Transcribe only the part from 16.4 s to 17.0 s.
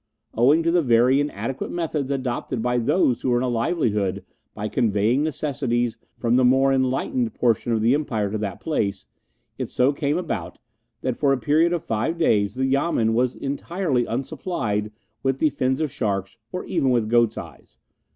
or even